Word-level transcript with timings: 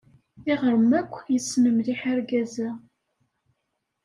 Iɣrem 0.51 0.91
akk 0.99 1.13
yessen 1.33 1.63
mliḥ 1.75 2.01
argaz-a. 2.11 2.69